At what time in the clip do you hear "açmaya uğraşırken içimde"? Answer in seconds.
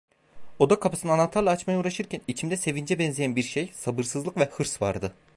1.51-2.57